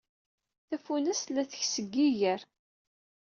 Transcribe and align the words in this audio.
Tafunast 0.67 1.27
la 1.31 1.43
tkess 1.51 1.73
deg 1.81 1.93
yiger. 1.97 2.41